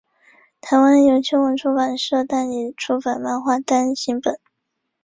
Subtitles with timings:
[0.59, 4.39] 台湾由青文出版社代理出版漫画单行本。